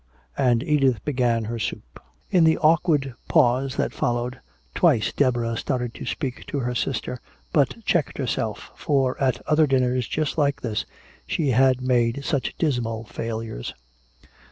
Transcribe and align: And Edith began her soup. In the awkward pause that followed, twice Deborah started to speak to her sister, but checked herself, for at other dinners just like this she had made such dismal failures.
And 0.39 0.63
Edith 0.63 1.05
began 1.05 1.43
her 1.43 1.59
soup. 1.59 2.01
In 2.31 2.43
the 2.43 2.57
awkward 2.57 3.13
pause 3.27 3.75
that 3.75 3.93
followed, 3.93 4.39
twice 4.73 5.13
Deborah 5.13 5.55
started 5.57 5.93
to 5.93 6.07
speak 6.07 6.43
to 6.47 6.57
her 6.61 6.73
sister, 6.73 7.19
but 7.53 7.85
checked 7.85 8.17
herself, 8.17 8.71
for 8.75 9.15
at 9.21 9.45
other 9.47 9.67
dinners 9.67 10.07
just 10.07 10.39
like 10.39 10.59
this 10.61 10.87
she 11.27 11.49
had 11.49 11.81
made 11.83 12.25
such 12.25 12.55
dismal 12.57 13.03
failures. 13.03 13.75